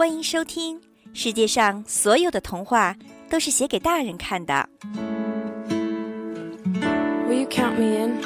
[0.00, 0.80] 欢迎收听。
[1.12, 2.96] 世界上所有的童话
[3.28, 4.66] 都是写给大人看的。
[7.28, 8.18] Will you count me in?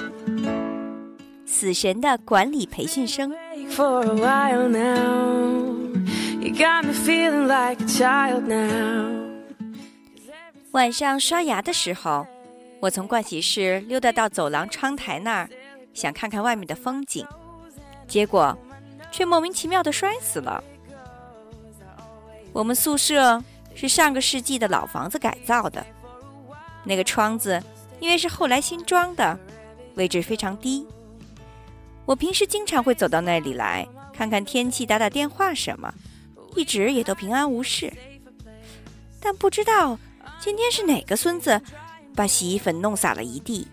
[1.44, 3.32] 死神的管理培训生
[3.70, 5.74] ，For a while now,
[6.40, 9.10] you got me feeling like a child now.
[10.70, 12.24] 晚上刷牙的时候，
[12.78, 15.50] 我从盥洗室溜达到走廊窗台那儿，
[15.92, 17.26] 想看看外面的风景，
[18.06, 18.56] 结果
[19.10, 20.62] 却莫名其妙的摔死了。
[22.54, 23.42] 我们宿舍
[23.74, 25.84] 是上个世纪的老房子改造的，
[26.84, 27.60] 那个窗子
[27.98, 29.36] 因为是后来新装的，
[29.96, 30.86] 位置非常低。
[32.06, 35.92] 我平时经常会走到那里来看看天气、打打电话什么，
[36.54, 37.92] 一直也都平安无事。
[39.18, 39.98] 但不知道
[40.38, 41.60] 今天是哪个孙子
[42.14, 43.66] 把洗衣粉弄洒了一地，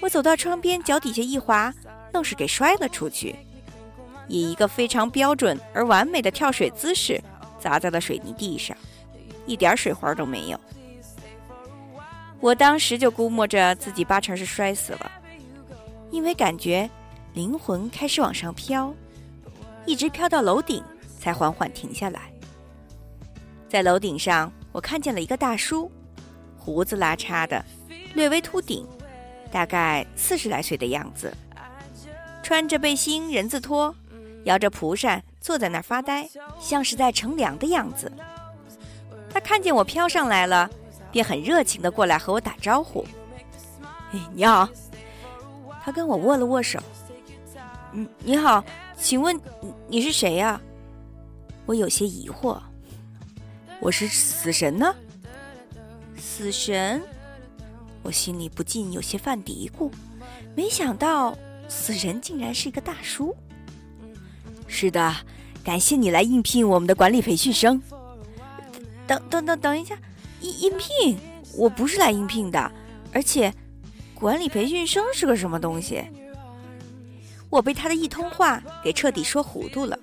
[0.00, 1.74] 我走到窗边，脚底下一滑，
[2.12, 3.34] 愣是给摔了出去，
[4.28, 7.20] 以一个非常标准而完美的跳水姿势。
[7.58, 8.76] 砸在了水泥地上，
[9.46, 10.60] 一点水花都没有。
[12.40, 15.10] 我当时就估摸着自己八成是摔死了，
[16.10, 16.88] 因为感觉
[17.34, 18.94] 灵魂开始往上飘，
[19.84, 20.82] 一直飘到楼顶
[21.18, 22.30] 才缓缓停下来。
[23.68, 25.90] 在楼顶上，我看见了一个大叔，
[26.56, 27.64] 胡子拉碴的，
[28.14, 28.86] 略微秃顶，
[29.50, 31.32] 大概四十来岁的样子，
[32.42, 33.94] 穿着背心人字拖，
[34.44, 35.22] 摇着蒲扇。
[35.48, 36.28] 坐在那儿发呆，
[36.60, 38.12] 像是在乘凉的样子。
[39.32, 40.68] 他看见我飘上来了，
[41.10, 43.02] 便很热情的过来和我打招呼
[44.12, 44.68] ：“哎，你好。”
[45.82, 46.78] 他跟我握了握手。
[47.94, 48.62] “嗯，你好，
[48.98, 49.40] 请问
[49.86, 50.60] 你是谁呀？”
[51.64, 52.60] 我有些疑惑。
[53.80, 54.94] “我是死神呢。”
[56.20, 57.00] 死神，
[58.02, 59.90] 我心里不禁有些犯嘀咕，
[60.54, 61.34] 没想到
[61.70, 63.34] 死神竟然是一个大叔。
[64.66, 65.16] 是的，
[65.68, 67.78] 感谢你来应聘我们的管理培训生。
[69.06, 69.94] 等等等等一下，
[70.40, 71.18] 应应聘？
[71.58, 72.72] 我不是来应聘的，
[73.12, 73.52] 而且，
[74.14, 76.02] 管理培训生是个什么东西？
[77.50, 79.98] 我被他的一通话给彻底说糊涂了。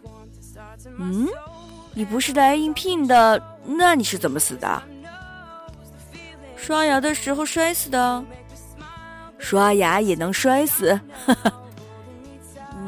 [0.99, 1.27] 嗯，
[1.95, 4.83] 你不是来应聘的，那你是怎么死的？
[6.55, 8.23] 刷牙的时候摔死的。
[9.39, 10.93] 刷牙也能摔死？
[11.25, 11.51] 哈哈。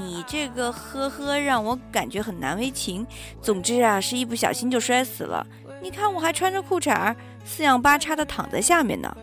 [0.08, 3.06] 你这个呵呵让我感觉很难为情。
[3.42, 5.46] 总之啊，是一不小心就摔死了。
[5.82, 7.14] 你看我还穿着裤衩，
[7.44, 9.16] 四仰八叉的躺在下面呢。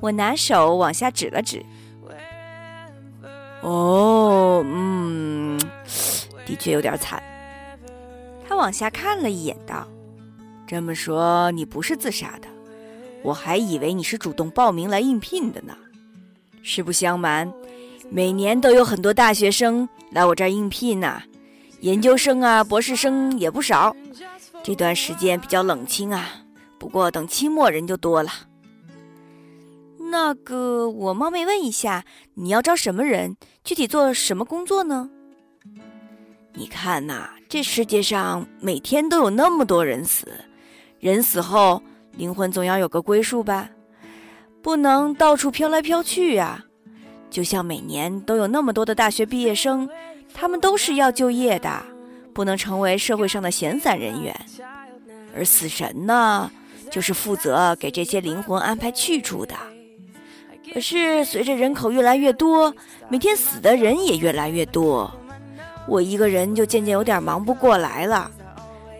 [0.00, 1.64] 我拿手往下指了指。
[3.62, 5.58] 哦，嗯，
[6.44, 7.22] 的确有点惨。
[8.46, 9.88] 他往下看了一眼，道
[10.68, 12.48] ：“这么说你不是自杀的，
[13.24, 15.74] 我还以为你是主动报名来应聘的呢。
[16.62, 17.50] 实不相瞒。”
[18.08, 21.22] 每年都有很多大学生来我这儿应聘呢，
[21.80, 23.94] 研究生啊、博士生也不少。
[24.62, 26.28] 这段时间比较冷清啊，
[26.78, 28.30] 不过等期末人就多了。
[30.10, 33.36] 那个，我冒昧问一下，你要招什么人？
[33.64, 35.10] 具体做什么工作呢？
[36.54, 40.28] 你看呐，这世界上每天都有那么多人死，
[41.00, 43.68] 人死后灵魂总要有个归宿吧，
[44.62, 46.64] 不能到处飘来飘去呀。
[47.36, 49.86] 就像每年都有那么多的大学毕业生，
[50.32, 51.70] 他们都是要就业的，
[52.32, 54.34] 不能成为社会上的闲散人员。
[55.34, 56.50] 而死神呢，
[56.90, 59.54] 就是负责给这些灵魂安排去处的。
[60.72, 62.74] 可是随着人口越来越多，
[63.10, 65.12] 每天死的人也越来越多，
[65.86, 68.30] 我一个人就渐渐有点忙不过来了。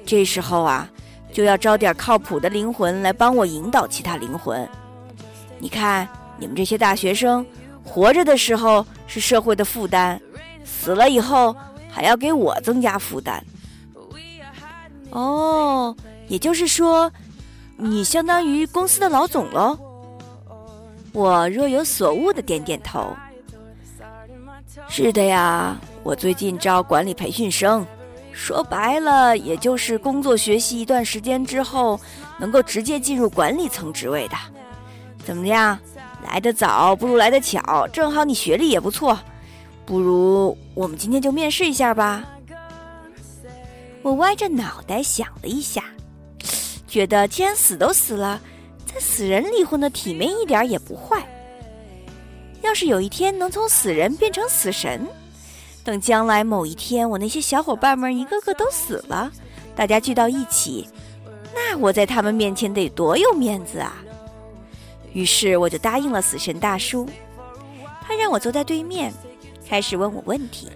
[0.04, 0.86] 这时候啊，
[1.32, 4.68] 就要招点靠谱的灵魂来帮我引导其他灵魂。
[5.58, 7.46] 你看，你们这些大学生。
[7.96, 10.20] 活着的时候是社会的负担，
[10.66, 11.56] 死了以后
[11.90, 13.42] 还要给我增加负担。
[15.08, 15.96] 哦，
[16.28, 17.10] 也就是说，
[17.78, 19.78] 你相当于公司的老总喽？
[21.14, 23.16] 我若有所悟的点点头。
[24.90, 27.86] 是的呀，我最近招管理培训生，
[28.30, 31.98] 说白了，也就是工作学习一段时间之后，
[32.38, 34.36] 能够直接进入管理层职位的。
[35.24, 35.78] 怎么样？
[36.26, 39.18] 来得早不如来得巧，正好你学历也不错，
[39.84, 42.24] 不如我们今天就面试一下吧。
[44.02, 45.82] 我歪着脑袋想了一下，
[46.86, 48.40] 觉得既然死都死了，
[48.84, 51.26] 在死人里混的体面一点也不坏。
[52.62, 55.06] 要是有一天能从死人变成死神，
[55.84, 59.30] 等将来某一天我那些小伙伴们一个个都死了，
[59.74, 60.88] 大家聚到一起，
[61.54, 64.02] 那我在他们面前得多有面子啊！
[65.16, 67.08] 于是我就答应了死神大叔，
[68.02, 69.10] 他让我坐在对面，
[69.66, 70.68] 开始问我问题。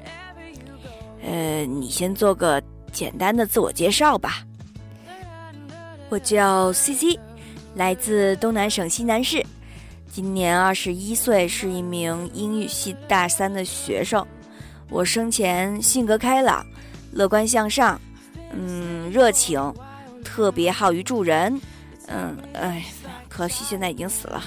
[1.22, 2.60] 呃，你先做个
[2.90, 4.42] 简单的自我介绍吧。
[6.08, 7.20] 我叫 C C，
[7.75, 9.44] 来自东南省西南市，
[10.10, 14.26] 今年二十一岁，是一名英语系大三的学生。
[14.88, 16.64] 我生前性格开朗、
[17.12, 18.00] 乐观向上，
[18.54, 19.60] 嗯，热情，
[20.25, 21.60] 特别好于助人。
[22.06, 22.82] 嗯，哎，
[23.40, 24.44] 可惜现在已经死了。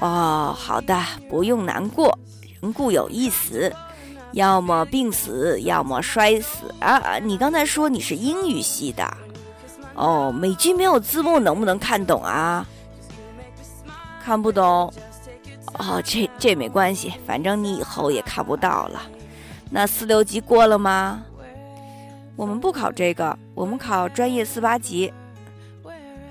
[0.00, 2.18] 哦，好的，不用难过，
[2.60, 3.72] 人固有一死，
[4.32, 7.20] 要么病死，要么摔死啊！
[7.22, 9.08] 你刚才说你是英语系的。
[9.94, 12.66] 哦，美剧没有字幕，能不能看懂啊？
[14.20, 14.92] 看不懂。
[15.74, 19.00] 哦，这这没关系，反正你以后也看不到了。
[19.70, 21.22] 那四六级过了吗？
[22.34, 25.14] 我们不考这个，我们考专业四八级。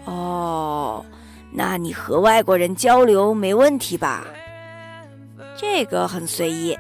[0.06, 1.06] 哦，
[1.52, 4.26] 那你和外国人交流没问题吧？
[5.58, 6.78] 这个很随意。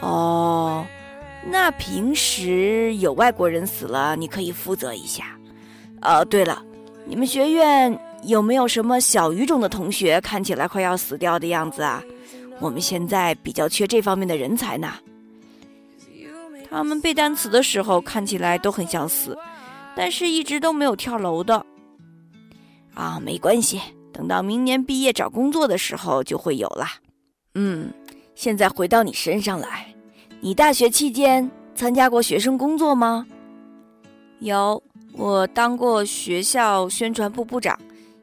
[0.00, 0.84] 哦，
[1.50, 5.24] 那平时有外国人死了，你可以负责一下。
[6.02, 6.62] 哦，对了，
[7.04, 12.02] 你们学院有没有什么小语种的同学看起来快要死掉的样子啊？
[12.60, 14.92] 我们现在比较缺这方面的人才呢。
[16.70, 19.38] 他们背单词的时候看起来都很想死，
[19.94, 21.64] 但是一直都没有跳楼的。
[22.98, 23.80] 啊，没关系，
[24.12, 26.84] 等到明年毕业找工作的时候就会有了。
[27.54, 27.92] 嗯，
[28.34, 29.94] 现在回到你身上来，
[30.40, 33.24] 你大学期间参加过学生工作吗？
[34.40, 34.82] 有。
[35.12, 37.76] 我当过学校宣传部部长，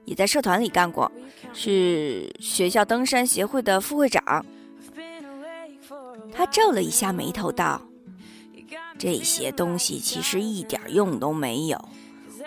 [0.06, 1.12] 也在社团里干过，
[1.54, 4.45] 是学校登山协会的副会长。
[6.31, 7.81] 他皱了一下眉头，道
[8.98, 11.89] ：“这些东西其实一点用都没有。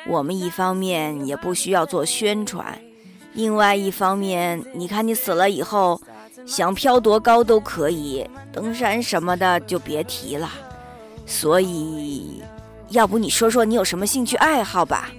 [0.07, 2.79] 我们一方面也不需要做宣传，
[3.33, 6.01] 另外一方面，你看你死了以后，
[6.47, 10.51] 想飘多高都可以，登山什么的就别提了。
[11.27, 12.43] 所以。”
[12.91, 15.11] 要不你说说你有什么兴趣爱好吧？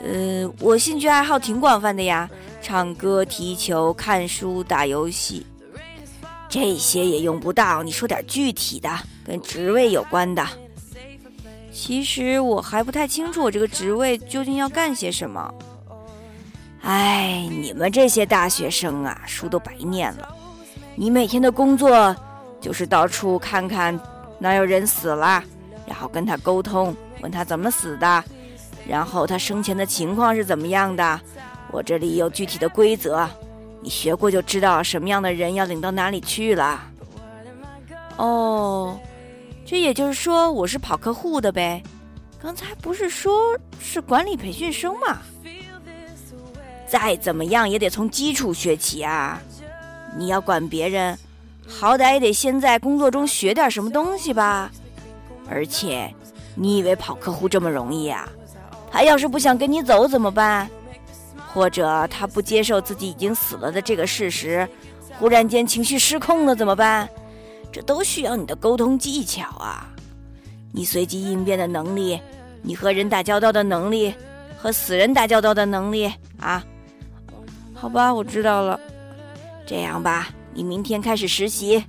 [0.00, 2.30] 呃，我兴趣爱好挺广泛的呀，
[2.62, 5.44] 唱歌、踢球、看书、打游戏，
[6.48, 7.82] 这些也用不到。
[7.82, 8.88] 你说点具体的，
[9.26, 10.46] 跟职位有关的。
[11.72, 15.52] 其实我还不太清楚我这个职位究竟要干些什么。
[16.82, 20.28] 哎，你们这些大学生啊，书都白念了。
[20.94, 22.14] 你每天的工作
[22.60, 23.98] 就是到处看看
[24.38, 25.42] 哪有人死了。
[25.84, 28.24] 然后跟他沟通，问他怎么死的，
[28.86, 31.20] 然后他生前的情况是怎么样的。
[31.72, 33.28] 我这里有具体的规则，
[33.80, 36.80] 你学过就知道什么样的人要领到哪里去了。
[38.16, 38.98] 哦，
[39.64, 41.82] 这也就是说我是跑客户的呗？
[42.40, 45.18] 刚才不是说是管理培训生吗？
[46.86, 49.40] 再怎么样也得从基础学起啊！
[50.16, 51.18] 你要管别人，
[51.66, 54.70] 好歹也得先在工作中学点什么东西吧。
[55.48, 56.12] 而且，
[56.54, 58.28] 你以为跑客户这么容易啊？
[58.90, 60.68] 他要是不想跟你走怎么办？
[61.54, 64.68] 或者他不接受自己已经死了的这个事实，
[65.18, 67.08] 忽然间情绪失控了怎么办？
[67.72, 69.88] 这都需要你的沟通技巧啊！
[70.72, 72.20] 你随机应变的能力，
[72.60, 74.14] 你和人打交道的能力，
[74.58, 76.62] 和死人打交道的能力啊！
[77.72, 78.78] 好吧，我知道了。
[79.66, 81.82] 这样吧，你明天开始实习，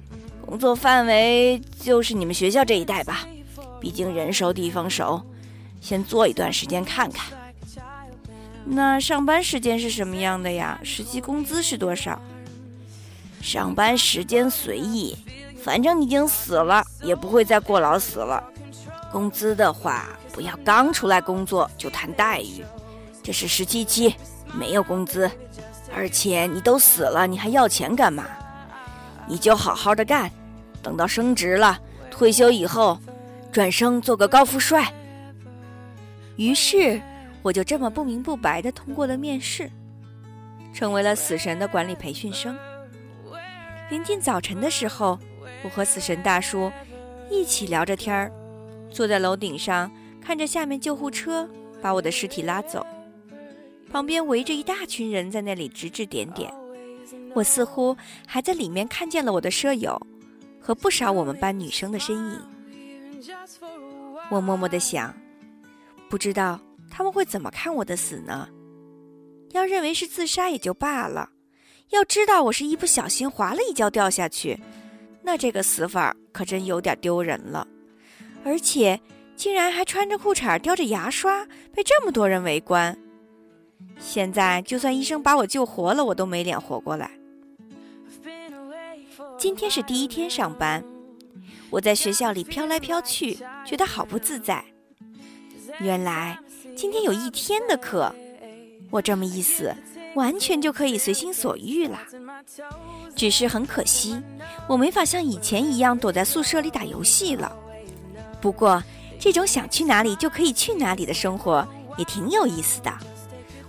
[0.45, 3.27] 工作范围就是你们学校这一带吧。
[3.81, 5.21] 毕竟人熟地方熟，
[5.81, 7.37] 先做一段时间看看。
[8.65, 10.79] 那上班时间是什么样的呀？
[10.83, 12.21] 实习工资是多少？
[13.41, 15.17] 上班时间随意，
[15.63, 18.43] 反正已经死了，也不会再过劳死了。
[19.11, 22.65] 工资的话，不要刚出来工作就谈待遇，
[23.23, 24.13] 这是实习期，
[24.53, 25.31] 没有工资。
[25.95, 28.25] 而且你都死了，你还要钱干嘛？
[29.25, 30.29] 你就好好的干，
[30.81, 31.79] 等到升职了，
[32.11, 32.99] 退休以后。
[33.51, 34.91] 转生做个高富帅。
[36.37, 36.99] 于是，
[37.43, 39.69] 我就这么不明不白的通过了面试，
[40.73, 42.57] 成为了死神的管理培训生。
[43.91, 45.19] 临近早晨的时候，
[45.63, 46.71] 我和死神大叔
[47.29, 48.31] 一起聊着天儿，
[48.91, 49.89] 坐在楼顶上
[50.21, 51.49] 看着下面救护车
[51.81, 52.85] 把我的尸体拉走，
[53.91, 56.53] 旁边围着一大群人在那里指指点点。
[57.33, 57.95] 我似乎
[58.27, 59.99] 还在里面看见了我的舍友
[60.59, 62.41] 和不少我们班女生的身影。
[64.29, 65.15] 我默默的想，
[66.09, 66.59] 不知道
[66.91, 68.47] 他们会怎么看我的死呢？
[69.51, 71.29] 要认为是自杀也就罢了，
[71.89, 74.59] 要知道我是一不小心滑了一跤掉下去，
[75.23, 77.67] 那这个死法可真有点丢人了。
[78.43, 78.99] 而且
[79.35, 82.95] 竟然还穿着裤衩叼着牙刷，被这么多人围观。
[83.99, 87.09] 现在就算医生把我救活了，我都没脸活过来。
[89.37, 90.83] 今天是第一天上班。
[91.69, 94.63] 我在学校里飘来飘去，觉得好不自在。
[95.79, 96.37] 原来
[96.75, 98.13] 今天有一天的课，
[98.91, 99.73] 我这么一死，
[100.15, 101.99] 完全就可以随心所欲了。
[103.15, 104.21] 只是很可惜，
[104.67, 107.51] 我没法像以前一样躲在宿舍里打游戏了。
[108.41, 108.81] 不过，
[109.19, 112.91] 这种想去哪里就可以去哪里的生活也挺有意思的。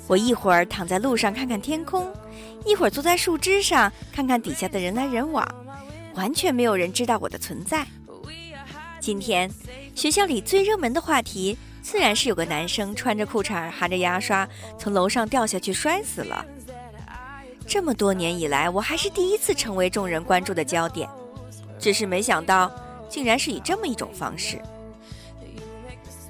[0.06, 2.12] 我一会儿躺在路上看看天空，
[2.66, 5.46] 一会儿坐在树枝上看看底下的人来人往，
[6.14, 7.86] 完全没有人知道我的存在。
[9.00, 9.50] 今天
[9.94, 16.44] 学校里最热门的话题，自然是有个男生穿着裤衩含着牙刷从楼上掉下去摔死了。
[17.66, 21.08] 这么多年以来，我还是第一次成为众人关注的焦点，
[21.78, 22.70] 只是没想到，
[23.08, 24.60] 竟然是以这么一种方式。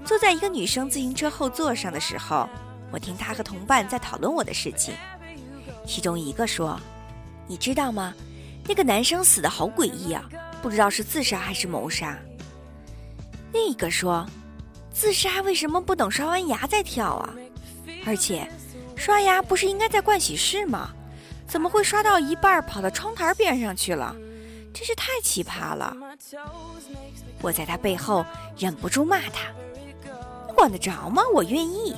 [0.04, 2.48] 坐在一个女生自行车后座上的时候。
[2.92, 4.94] 我听她和同伴在讨论我的事情，
[5.84, 6.78] 其中一个说
[7.48, 8.14] ：“你知道吗？
[8.68, 10.22] 那个男生死的好诡异啊，
[10.62, 12.16] 不知道是自杀还是谋杀。”
[13.52, 14.24] 另一个说
[14.94, 17.34] ：“自杀为什么不等刷完牙再跳啊？
[18.06, 18.48] 而且，
[18.94, 20.93] 刷牙不是应该在盥洗室吗？
[21.46, 24.14] 怎么会刷到一半跑到窗台边上去了？
[24.72, 25.96] 真是太奇葩了！”
[27.40, 28.24] 我在他背后
[28.58, 29.50] 忍不住骂他
[30.48, 31.22] ：“你管得着吗？
[31.32, 31.94] 我愿意。”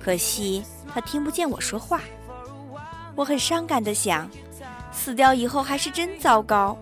[0.00, 2.00] 可惜他听不见我说话，
[3.14, 4.28] 我很伤感的想，
[4.92, 6.76] 死掉以后还是真糟糕。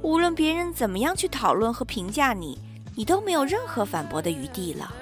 [0.00, 2.58] 无论别人怎么样去讨论和评价你，
[2.96, 4.92] 你都没有任何反驳的余地了。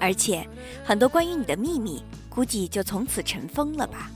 [0.00, 0.46] 而且
[0.84, 4.10] 很多关于你的秘密，估计就从此尘封了吧。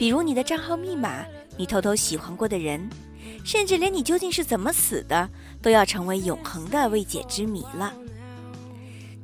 [0.00, 1.26] 比如你的账号密码，
[1.58, 2.88] 你偷偷喜欢过的人，
[3.44, 5.28] 甚至连你究竟是怎么死的，
[5.60, 7.92] 都要成为永恒的未解之谜了。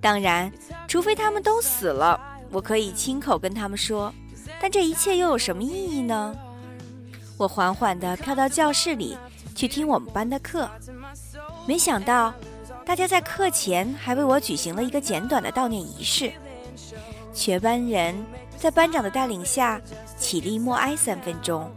[0.02, 0.52] 当然，
[0.86, 2.20] 除非他们都死了。
[2.50, 4.12] 我可以亲口跟他们说，
[4.60, 6.36] 但这一切又有什么意义呢？
[7.38, 9.16] 我缓缓地飘到教室里
[9.54, 10.68] 去听我们班的课，
[11.66, 12.34] 没想到
[12.84, 16.30] 大家在课前还为我举行了一个简短的悼念仪式。
[17.32, 18.14] 全班人
[18.56, 19.80] 在班长的带领下
[20.16, 21.70] 起立默哀三分钟。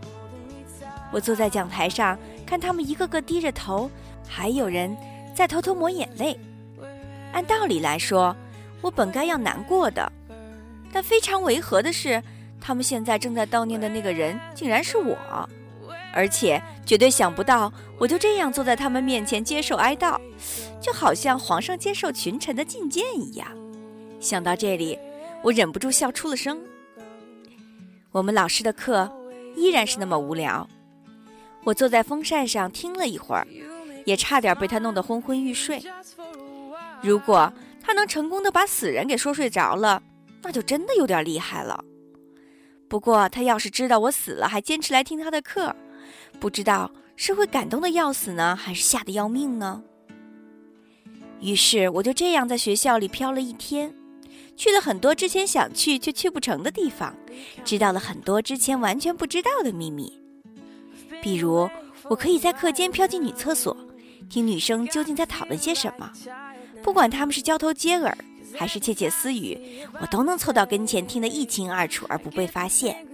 [1.11, 3.89] 我坐在讲台上看他们一个个低着头，
[4.27, 4.95] 还有人
[5.35, 6.39] 在偷偷抹眼泪。
[7.31, 8.35] 按道理来说，
[8.81, 10.11] 我本该要难过的。
[10.91, 12.21] 但非常违和的是，
[12.59, 15.15] 他们现在正在悼念的那个人竟然是我，
[16.13, 20.19] 而且绝对想不到我就这样坐在他们面前接受哀悼，
[20.81, 23.47] 就好像皇上接受群臣的觐见一样。
[24.19, 24.97] 想到这里，
[25.43, 26.61] 我忍不住笑出了声。
[28.11, 29.11] 我们老师的课
[29.55, 30.67] 依然是那么无聊，
[31.63, 33.47] 我坐在风扇上听了一会儿，
[34.05, 35.83] 也差点被他弄得昏昏欲睡。
[37.01, 40.03] 如果他能成功的把死人给说睡着了。
[40.41, 41.83] 那就真的有点厉害了。
[42.87, 45.75] 不过他要是知道我死了还坚持来听他的课，
[46.39, 49.83] 不知道是会感动的要死呢，还是吓得要命呢？
[51.41, 53.93] 于是我就这样在学校里飘了一天，
[54.59, 57.15] 去了很多之前想去却去不成的地方，
[57.63, 60.11] 知道了很多之前完全不知道的秘密。
[61.21, 61.69] 比如，
[62.09, 63.75] 我可以在课间飘进女厕所，
[64.29, 66.11] 听女生究竟在讨论些什么，
[66.83, 68.15] 不管他们是交头接耳。
[68.57, 73.05] 还是窃窃私语，我都能凑到跟前听得一清二楚而不被发现。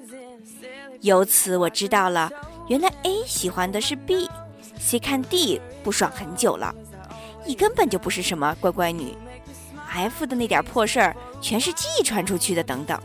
[1.01, 2.31] 由此我知道了，
[2.69, 6.73] 原来 A 喜欢的是 B，C 看 D 不爽很久了
[7.45, 9.13] ，E 根本就不是什么乖乖女
[9.91, 11.13] ，F 的那点破事儿
[11.45, 12.99] 全是记忆传出去的等等。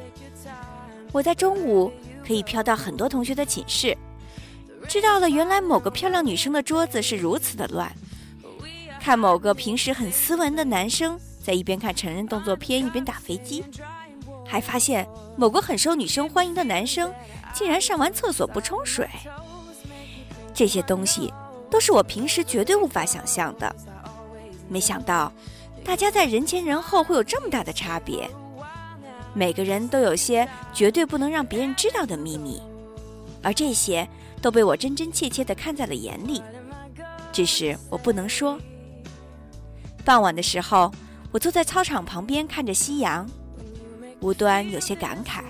[1.12, 1.92] 我在中午
[2.26, 3.94] 可以飘到很多同学的寝室，
[4.88, 7.94] 知道了原来某个漂亮女生的桌子是如此的乱，
[8.98, 11.20] 看某个平时很斯文的男生。
[11.42, 13.62] 在一边看成人动作片，一边打飞机，
[14.46, 15.06] 还发现
[15.36, 17.12] 某个很受女生欢迎的男生
[17.52, 19.06] 竟然上完厕所不冲水。
[20.54, 21.32] 这些东西
[21.70, 23.74] 都是我平时绝对无法想象的。
[24.68, 25.30] 没想到，
[25.90, 28.30] 大家在人前人后会有这么大的差别。
[29.34, 32.62] 每个人都有些绝对不能让别人知道的秘密，
[33.42, 34.08] 而这些
[34.40, 36.40] 都被我真真切切地看在了眼里。
[37.32, 38.56] 只是我不能说。
[40.04, 40.92] 傍晚的时候。
[41.32, 43.24] 我坐在操场旁边看着夕阳，
[44.20, 45.42] 无端有些感慨。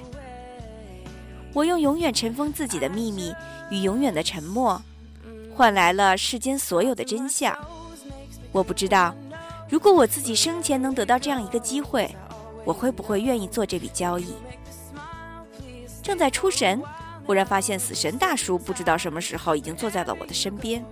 [1.55, 3.35] 我用永远尘封自己的秘密
[3.71, 4.81] 与永远的沉默，
[5.55, 7.57] 换来了世间所有的真相。
[8.53, 9.15] 我不知道，
[9.71, 12.15] 如果我自己生前能得到这样一个机会，
[12.65, 14.35] 我会不会愿意做这笔交易？
[16.03, 16.83] 正在出神，
[17.25, 20.85] 忽然发现死神大叔不知道什么时候已经坐在了我的身边。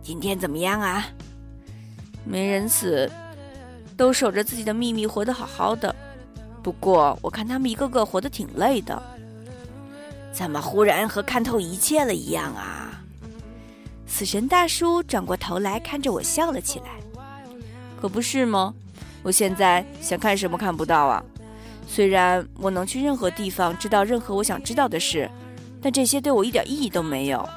[0.00, 1.06] 今天怎么样啊？
[2.24, 3.10] 没人死。
[3.96, 5.94] 都守着自己的秘密，活得好好的。
[6.64, 9.00] 不过我看他们一个个活得挺累的。
[10.32, 13.00] 怎么忽然和看透一切了一样啊？
[14.04, 17.03] 死神大叔转过头来看着我笑了起来。
[18.04, 18.74] 可不是吗？
[19.22, 21.24] 我现在想看什么看不到啊？
[21.88, 25.26] 虽然我能去任何地方知道任何我想知道的事，
[25.80, 27.48] 但这些对我一点意义都没有。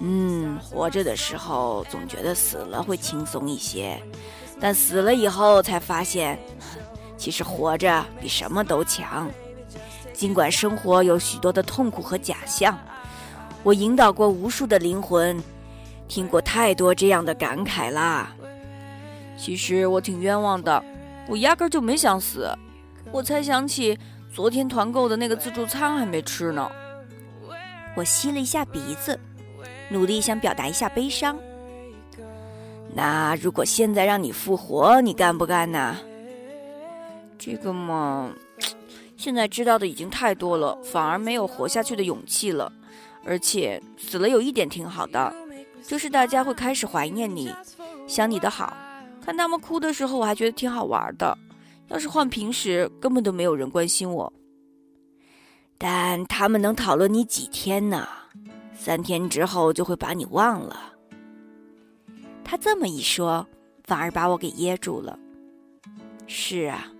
[0.00, 4.00] 嗯，活着的时候总觉得死了会轻松一些，
[4.60, 6.38] 但死了以后才发现，
[7.16, 9.28] 其实活着比什么都强。
[10.12, 12.78] 尽管生活有许多的痛苦和假象，
[13.64, 15.42] 我引导过无数的灵魂，
[16.06, 18.32] 听过太多这样的感慨啦。
[19.40, 20.84] 其实我挺冤枉的，
[21.26, 22.46] 我压根就没想死。
[23.10, 23.98] 我才想起
[24.30, 26.70] 昨天团购的那个自助餐还没吃呢。
[27.96, 29.18] 我吸了一下鼻子，
[29.88, 31.38] 努力想表达一下悲伤。
[32.94, 35.96] 那如果现在让你复活，你干不干呢？
[37.38, 38.30] 这个嘛，
[39.16, 42.70] 现在知道的已经太多了，反而没有活下去的勇气了。
[43.24, 45.34] 而且死了有一点挺好的，
[45.82, 47.50] 就是大家会开始怀念你，
[48.06, 48.76] 想你的好。
[49.24, 51.36] 看他们哭的时候，我还觉得挺好玩的。
[51.88, 54.32] 要是换平时，根本都没有人关心我。
[55.76, 58.06] 但他们能讨论你几天呢？
[58.74, 60.94] 三天之后就会把你忘了。
[62.44, 63.46] 他这么一说，
[63.84, 65.18] 反而把我给噎住了。
[66.26, 66.92] 是啊，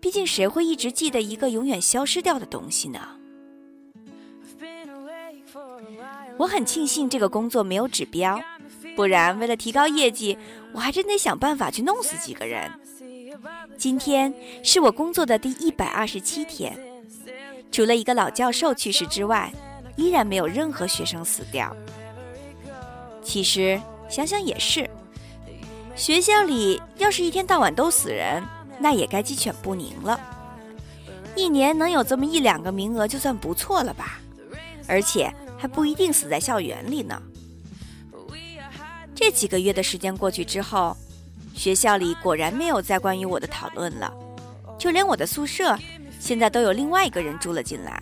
[0.00, 3.00] 毕竟谁会一直记得一个永远消失掉的东西呢？
[6.36, 8.40] 我很庆幸这个工作没有指标，
[8.98, 10.36] 不然为了提高业绩，
[10.72, 12.68] 我还真得想办法去弄死几个人。
[13.76, 16.76] 今天是我工作的第一百二十七天，
[17.70, 19.52] 除了一个老教授去世之外，
[19.94, 21.72] 依然没有任何学生死掉。
[23.22, 24.90] 其实想想也是，
[25.94, 28.42] 学校里要是一天到晚都死人，
[28.80, 30.18] 那也该鸡犬不宁了。
[31.36, 34.18] 一年能有这么一两个名额就算不错了吧？
[34.88, 37.22] 而且还不一定死在校园里呢。
[39.20, 40.96] 这几个月的时间过去之后。
[41.54, 44.14] 学校里果然没有再关于我的讨论了，
[44.78, 45.76] 就连我的宿舍
[46.20, 48.00] 现在都有另外一个人住了进来。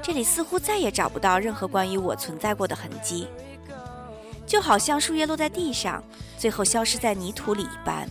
[0.00, 3.26] 这里似乎再也找不到任何关于我存在过的痕迹，
[4.46, 6.00] 就好像树叶落在地上，
[6.38, 8.08] 最后消失在泥土里一般。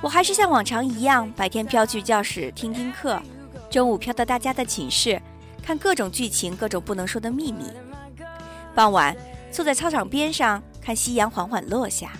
[0.00, 3.20] 我还是像往常一样，白天飘去教室听听课，
[3.68, 5.20] 中午飘到大家的寝室
[5.64, 7.64] 看各种剧情、各种不能说的秘密，
[8.72, 9.16] 傍晚
[9.50, 12.12] 坐在操场边上看夕阳缓缓落下。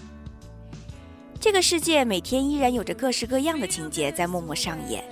[1.41, 5.03] 这个世界每天依然有着各式各样的情节在默默上演，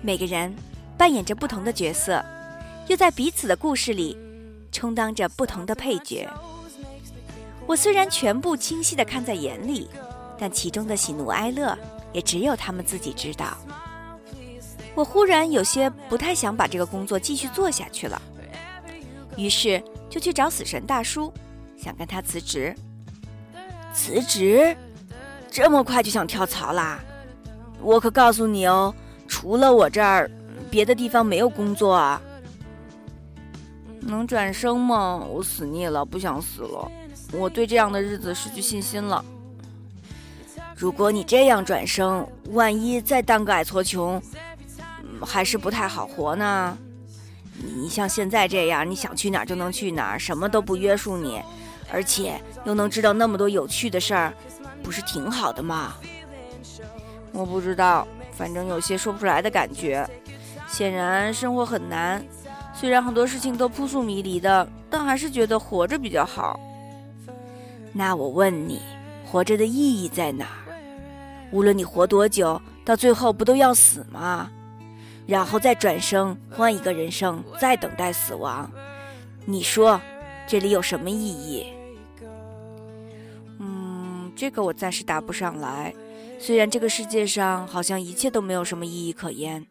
[0.00, 0.52] 每个人
[0.98, 2.24] 扮演着不同的角色，
[2.88, 4.18] 又在彼此的故事里
[4.72, 6.28] 充当着不同的配角。
[7.64, 9.88] 我虽然全部清晰的看在眼里，
[10.36, 11.78] 但其中的喜怒哀乐
[12.12, 13.56] 也只有他们自己知道。
[14.96, 18.20] 我忽然有些不太想把这个工作继续做下去了，
[19.36, 19.80] 于是
[20.12, 21.32] 就去找死神大叔，
[21.74, 22.76] 想跟他辞职。
[23.94, 24.76] 辞职？
[25.50, 27.00] 这么快就想跳槽啦？
[27.80, 28.94] 我可告诉你哦，
[29.26, 30.30] 除了我这儿，
[30.70, 32.20] 别的地方没有工作啊。
[34.00, 35.16] 能转生吗？
[35.16, 36.92] 我死腻了，不想死了。
[37.32, 39.24] 我对这样的日子失去信心了。
[40.76, 44.20] 如果你这样转生，万一再当个矮矬穷，
[45.22, 46.76] 还是不太好活呢。
[47.60, 51.40] 你像现在这样，你想去哪儿就能去哪儿，什么都不约束你，
[51.90, 54.32] 而且又能知道那么多有趣的事儿。
[54.82, 55.94] 不是挺好的吗？
[57.32, 60.08] 我不知道，反正有些说不出来的感觉。
[60.66, 62.24] 显然生活很难，
[62.74, 66.58] 虽然很多事情都扑朔迷离的，但还是觉得活着比较好。
[67.92, 68.80] 那我问你，
[69.24, 70.74] 活着的意义在哪儿？
[71.52, 74.50] 无论你活多久，到最后不都要死吗？
[75.26, 78.70] 然后再转生，换一个人生，再等待死亡。
[79.44, 80.00] 你说，
[80.46, 81.66] 这里有什么意义？
[83.58, 85.94] 嗯这个我暂时答不上来。
[86.38, 89.64] 虽然这个世界上好像一切都没有什么意义可言，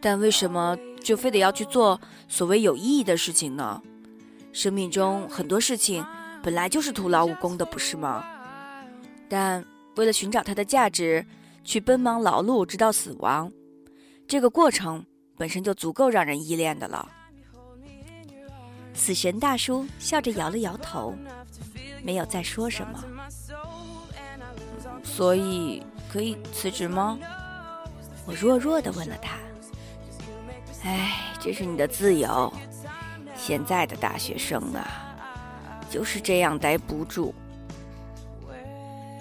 [0.00, 3.80] 但为什么就非得要去做所谓有意义的事情呢？
[4.52, 6.04] 生命中很多事情
[6.42, 8.24] 本来就是徒劳无功的，不是吗？
[9.28, 9.64] 但
[9.96, 11.24] 为了寻找它的价值，
[11.64, 13.50] 去奔忙劳碌直到死亡，
[14.30, 15.04] 这个过程
[15.36, 17.10] 本身就足够让人依恋的了。
[18.94, 21.12] 死神大叔笑着摇了摇头，
[22.00, 23.04] 没有再说什么。
[25.02, 27.18] 所以可以辞职吗？
[28.24, 29.36] 我弱弱的问了他。
[30.84, 32.52] 哎，这是你的自由。
[33.34, 35.12] 现在的大学生啊，
[35.90, 37.34] 就是这样待不住。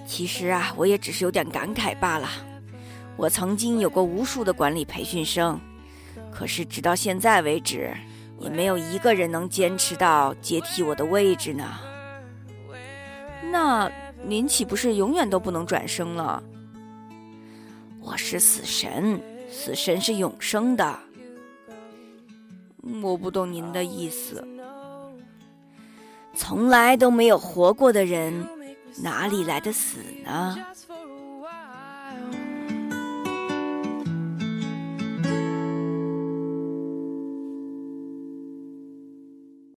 [0.05, 2.29] 其实啊，我也只是有点感慨罢了。
[3.19, 5.59] 我曾经有过无数的管理培训生，
[6.31, 7.93] 可是直到现在为止，
[8.39, 11.65] 也没有一个人能坚持到接替我的位置呢。
[13.51, 13.91] 那
[14.23, 16.41] 您岂不是永远都不能转生了？
[17.99, 20.97] 我是死神，死神是永生的。
[23.03, 24.47] 我不懂您的意思。
[26.33, 28.47] 从来都没有活过的人，
[29.03, 30.57] 哪里来的死呢？